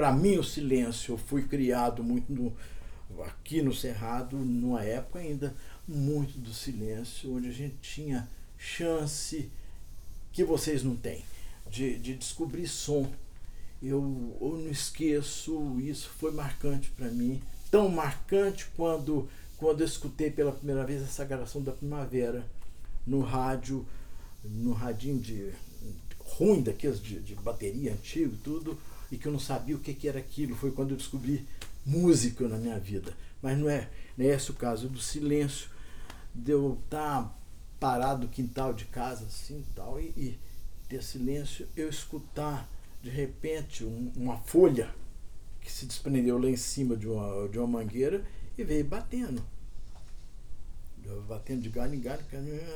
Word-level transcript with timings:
para 0.00 0.12
mim 0.12 0.38
o 0.38 0.42
silêncio, 0.42 1.12
eu 1.12 1.18
fui 1.18 1.42
criado 1.42 2.02
muito 2.02 2.32
no, 2.32 2.56
aqui 3.22 3.60
no 3.60 3.74
Cerrado, 3.74 4.34
numa 4.34 4.82
época 4.82 5.18
ainda 5.18 5.54
muito 5.86 6.38
do 6.38 6.54
silêncio, 6.54 7.36
onde 7.36 7.50
a 7.50 7.52
gente 7.52 7.76
tinha 7.82 8.26
chance 8.56 9.50
que 10.32 10.42
vocês 10.42 10.82
não 10.82 10.96
têm 10.96 11.22
de, 11.68 11.98
de 11.98 12.14
descobrir 12.14 12.66
som. 12.66 13.12
Eu, 13.82 14.38
eu 14.40 14.62
não 14.64 14.70
esqueço, 14.70 15.78
isso 15.80 16.08
foi 16.18 16.32
marcante 16.32 16.88
para 16.92 17.10
mim, 17.10 17.38
tão 17.70 17.90
marcante 17.90 18.68
quando, 18.74 19.28
quando 19.58 19.82
eu 19.82 19.86
escutei 19.86 20.30
pela 20.30 20.50
primeira 20.52 20.82
vez 20.86 21.02
a 21.02 21.08
Sagração 21.08 21.62
da 21.62 21.72
Primavera 21.72 22.42
no 23.06 23.20
rádio, 23.20 23.86
no 24.42 24.72
radinho 24.72 25.20
de 25.20 25.52
ruim 26.20 26.62
daqueles 26.62 27.02
de, 27.02 27.20
de 27.20 27.34
bateria 27.34 27.92
antigo, 27.92 28.34
tudo, 28.42 28.78
e 29.10 29.18
que 29.18 29.26
eu 29.26 29.32
não 29.32 29.38
sabia 29.38 29.76
o 29.76 29.80
que, 29.80 30.06
era 30.06 30.18
aquilo. 30.18 30.54
Foi 30.54 30.70
quando 30.70 30.92
eu 30.92 30.96
descobri 30.96 31.46
música 31.84 32.46
na 32.48 32.56
minha 32.56 32.78
vida. 32.78 33.14
Mas 33.42 33.58
não 33.58 33.68
é, 33.68 33.88
não 34.16 34.24
é 34.24 34.28
esse 34.28 34.50
o 34.50 34.54
caso 34.54 34.88
do 34.88 35.00
silêncio, 35.00 35.68
de 36.34 36.52
eu 36.52 36.78
estar 36.84 37.36
parado 37.78 38.26
no 38.26 38.28
quintal 38.28 38.72
de 38.72 38.84
casa 38.84 39.24
assim 39.24 39.64
tal, 39.74 39.98
e, 39.98 40.12
e 40.16 40.38
ter 40.88 41.02
silêncio, 41.02 41.66
eu 41.76 41.88
escutar 41.88 42.68
de 43.02 43.08
repente 43.08 43.84
um, 43.84 44.12
uma 44.14 44.36
folha 44.38 44.94
que 45.60 45.70
se 45.70 45.86
desprendeu 45.86 46.38
lá 46.38 46.48
em 46.48 46.56
cima 46.56 46.96
de 46.96 47.08
uma, 47.08 47.48
de 47.48 47.58
uma 47.58 47.66
mangueira 47.66 48.24
e 48.56 48.64
veio 48.64 48.84
batendo. 48.84 49.42
Batendo 51.26 51.62
de 51.62 51.70
galho 51.70 51.94
em 51.94 52.00
galho 52.00 52.24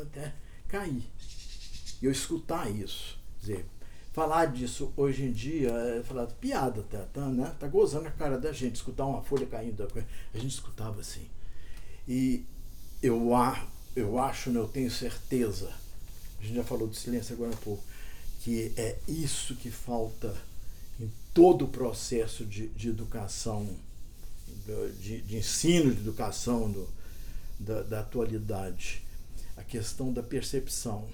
até 0.03 0.35
cair. 0.69 1.05
E 2.03 2.07
eu 2.07 2.11
escutar 2.11 2.69
isso. 2.71 3.19
Dizer, 3.41 3.65
falar 4.15 4.47
disso 4.47 4.93
hoje 4.97 5.25
em 5.25 5.33
dia 5.33 5.71
é 5.71 6.03
falar 6.05 6.27
piada, 6.27 6.85
tá, 6.85 7.05
tá, 7.13 7.27
né? 7.27 7.53
tá 7.59 7.67
gozando 7.67 8.07
a 8.07 8.13
cara 8.13 8.39
da 8.39 8.53
gente, 8.53 8.77
escutar 8.77 9.05
uma 9.05 9.23
folha 9.23 9.45
caindo. 9.45 9.83
A 10.33 10.39
gente 10.39 10.53
escutava 10.53 11.01
assim. 11.01 11.27
E 12.07 12.45
eu, 13.03 13.33
eu 13.97 14.19
acho, 14.21 14.51
né, 14.51 14.61
eu 14.61 14.69
tenho 14.69 14.89
certeza, 14.89 15.69
a 16.39 16.43
gente 16.45 16.55
já 16.55 16.63
falou 16.63 16.87
de 16.87 16.97
silêncio 16.97 17.35
agora 17.35 17.53
há 17.53 17.57
pouco, 17.57 17.83
que 18.41 18.73
é 18.77 18.97
isso 19.09 19.57
que 19.57 19.71
falta 19.71 20.33
em 21.01 21.11
todo 21.33 21.65
o 21.65 21.69
processo 21.69 22.45
de, 22.47 22.69
de 22.69 22.91
educação, 22.91 23.69
de, 25.01 25.23
de, 25.23 25.37
ensino 25.37 25.93
de 25.93 26.01
educação 26.03 26.71
do, 26.71 26.89
da, 27.59 27.83
da 27.83 28.01
atualidade. 28.01 29.03
A 29.57 29.63
questão 29.63 30.13
da 30.13 30.23
percepção. 30.23 31.09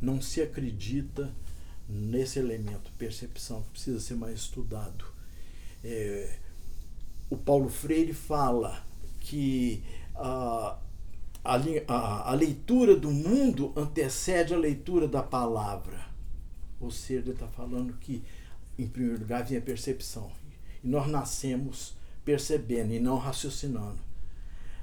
Não 0.00 0.20
se 0.20 0.42
acredita 0.42 1.32
nesse 1.88 2.38
elemento, 2.38 2.90
percepção, 2.98 3.62
que 3.62 3.70
precisa 3.70 4.00
ser 4.00 4.14
mais 4.14 4.38
estudado. 4.38 5.04
É, 5.84 6.38
o 7.30 7.36
Paulo 7.36 7.68
Freire 7.68 8.12
fala 8.12 8.84
que 9.20 9.82
a, 10.14 10.78
a, 11.44 12.30
a, 12.30 12.34
leitura 12.34 12.96
do 12.96 13.10
mundo 13.10 13.72
antecede 13.76 14.54
a 14.54 14.58
leitura 14.58 15.06
da 15.06 15.22
palavra. 15.22 16.06
Ou 16.80 16.90
seja, 16.90 17.20
ele 17.20 17.30
está 17.32 17.46
falando 17.46 17.94
que, 17.94 18.22
em 18.78 18.86
primeiro 18.86 19.20
lugar, 19.20 19.44
vem 19.44 19.58
a 19.58 19.62
percepção. 19.62 20.30
E 20.82 20.88
nós 20.88 21.08
nascemos 21.08 21.94
percebendo 22.24 22.92
e 22.92 23.00
não 23.00 23.16
raciocinando. 23.16 23.98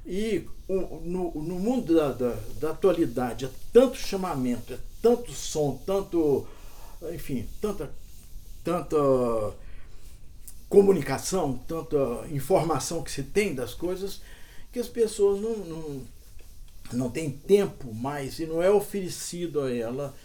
E 0.06 0.46
no, 0.68 1.32
no 1.32 1.60
mundo 1.60 1.96
da, 1.96 2.12
da, 2.12 2.38
da, 2.60 2.72
atualidade 2.72 3.46
é 3.46 3.50
tanto 3.72 3.98
chamamento, 3.98 4.74
é 4.74 4.78
tanto 5.02 5.32
som, 5.32 5.82
tanto, 5.86 6.46
enfim, 7.12 7.48
tanta, 7.60 7.92
tanta 8.64 8.98
comunicação, 10.70 11.58
tanta 11.68 11.98
informação 12.32 13.04
que 13.04 13.12
se 13.12 13.24
tem 13.24 13.54
das 13.54 13.74
coisas, 13.74 14.22
que 14.72 14.80
as 14.80 14.88
pessoas 14.88 15.40
não, 15.40 15.58
não, 15.58 16.08
não 16.94 17.10
têm 17.10 17.30
tempo 17.30 17.94
mais 17.94 18.40
e 18.40 18.46
não 18.46 18.62
é 18.62 18.72
oferecido 18.72 19.62
a 19.62 19.72
ela 19.72 20.16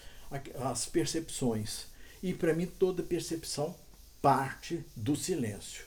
as 0.61 0.87
percepções. 0.87 1.87
E 2.22 2.33
para 2.33 2.55
mim 2.55 2.67
toda 2.67 3.03
percepção 3.03 3.75
parte 4.21 4.84
do 4.97 5.15
silêncio. 5.15 5.84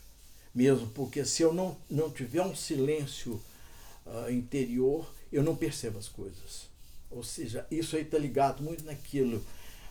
Mesmo 0.53 0.87
porque 0.87 1.25
se 1.25 1.41
eu 1.41 1.53
não, 1.53 1.77
não 1.89 2.09
tiver 2.09 2.41
um 2.41 2.55
silêncio 2.55 3.41
uh, 4.05 4.31
interior, 4.31 5.11
eu 5.31 5.43
não 5.43 5.55
percebo 5.55 5.97
as 5.97 6.07
coisas. 6.07 6.69
Ou 7.09 7.23
seja, 7.23 7.65
isso 7.69 7.95
aí 7.95 8.03
está 8.03 8.17
ligado 8.17 8.61
muito 8.63 8.83
naquilo 8.85 9.43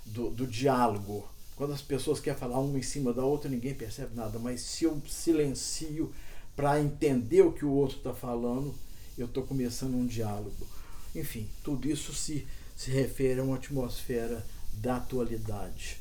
do, 0.04 0.30
do 0.30 0.46
diálogo. 0.46 1.28
Quando 1.56 1.72
as 1.72 1.82
pessoas 1.82 2.20
querem 2.20 2.38
falar 2.38 2.58
uma 2.60 2.78
em 2.78 2.82
cima 2.82 3.12
da 3.12 3.24
outra, 3.24 3.50
ninguém 3.50 3.74
percebe 3.74 4.14
nada. 4.14 4.38
Mas 4.38 4.60
se 4.62 4.84
eu 4.84 5.00
silencio 5.06 6.12
para 6.56 6.80
entender 6.80 7.42
o 7.42 7.52
que 7.52 7.64
o 7.64 7.70
outro 7.70 7.98
está 7.98 8.14
falando, 8.14 8.74
eu 9.16 9.26
estou 9.26 9.42
começando 9.44 9.94
um 9.94 10.06
diálogo. 10.06 10.66
Enfim, 11.14 11.48
tudo 11.62 11.88
isso 11.88 12.14
se, 12.14 12.46
se 12.76 12.90
refere 12.90 13.40
a 13.40 13.42
uma 13.42 13.56
atmosfera 13.56 14.44
da 14.74 14.96
atualidade. 14.96 15.98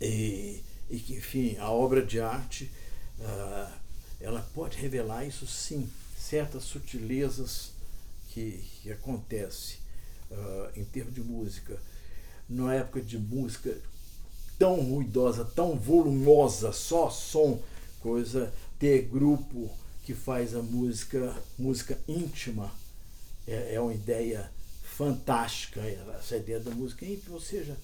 E, 0.00 0.62
e 0.88 0.98
que, 0.98 1.14
enfim, 1.14 1.56
a 1.58 1.70
obra 1.70 2.04
de 2.04 2.20
arte, 2.20 2.70
uh, 3.18 3.72
ela 4.20 4.40
pode 4.54 4.78
revelar 4.78 5.24
isso 5.24 5.46
sim, 5.46 5.88
certas 6.16 6.64
sutilezas 6.64 7.72
que, 8.28 8.64
que 8.82 8.92
acontecem 8.92 9.78
uh, 10.30 10.78
em 10.78 10.84
termos 10.84 11.14
de 11.14 11.20
música. 11.20 11.80
Numa 12.48 12.74
época 12.74 13.00
de 13.00 13.18
música 13.18 13.76
tão 14.58 14.80
ruidosa, 14.80 15.44
tão 15.44 15.76
volumosa, 15.76 16.72
só 16.72 17.10
som, 17.10 17.60
coisa, 18.00 18.52
ter 18.78 19.02
grupo 19.02 19.70
que 20.02 20.14
faz 20.14 20.54
a 20.54 20.62
música, 20.62 21.36
música 21.58 21.98
íntima, 22.08 22.72
é, 23.46 23.74
é 23.74 23.80
uma 23.80 23.92
ideia 23.92 24.50
fantástica, 24.82 25.80
essa 26.18 26.36
ideia 26.36 26.58
da 26.58 26.70
música 26.70 27.04
íntima, 27.04 27.34
ou 27.34 27.40
seja, 27.40 27.76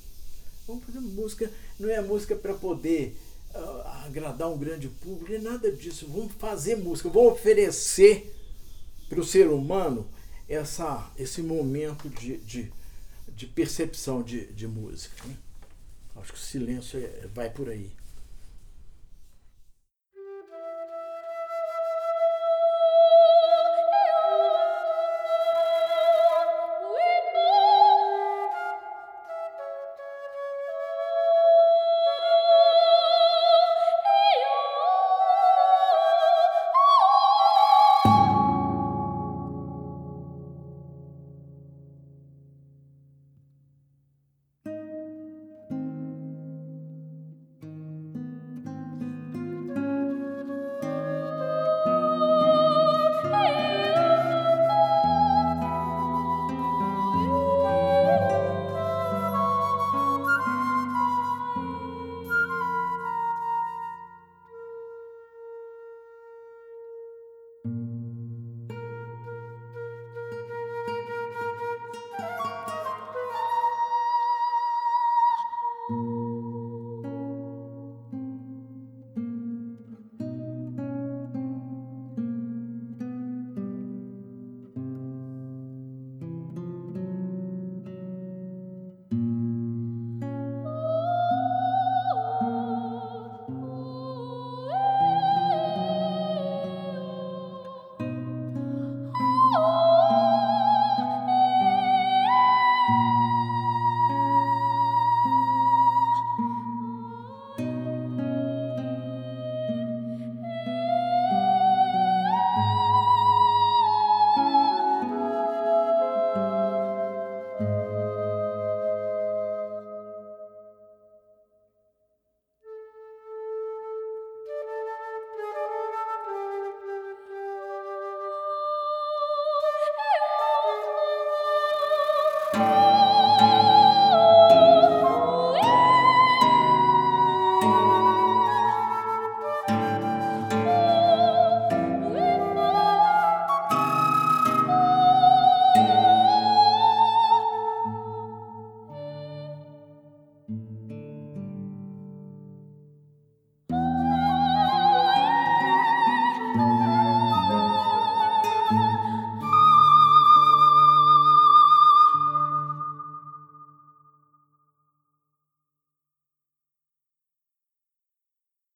vamos 0.66 0.84
fazer 0.84 1.00
música, 1.00 1.50
não 1.78 1.88
é 1.88 2.00
música 2.00 2.34
para 2.34 2.54
poder 2.54 3.16
uh, 3.54 3.80
agradar 4.06 4.50
um 4.50 4.58
grande 4.58 4.88
público, 4.88 5.32
é 5.32 5.38
nada 5.38 5.70
disso, 5.70 6.08
vamos 6.08 6.32
fazer 6.32 6.76
música, 6.76 7.08
vamos 7.08 7.34
oferecer 7.34 8.34
para 9.08 9.20
o 9.20 9.24
ser 9.24 9.48
humano 9.48 10.06
essa, 10.48 11.10
esse 11.16 11.42
momento 11.42 12.08
de, 12.08 12.38
de, 12.38 12.72
de 13.34 13.46
percepção 13.46 14.22
de, 14.22 14.46
de 14.52 14.66
música. 14.66 15.16
Né? 15.26 15.36
Acho 16.16 16.32
que 16.32 16.38
o 16.38 16.42
silêncio 16.42 16.98
é, 16.98 17.26
vai 17.34 17.50
por 17.50 17.68
aí. 17.68 17.90